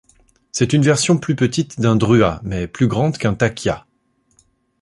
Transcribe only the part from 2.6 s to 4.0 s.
plus grand qu'un takia.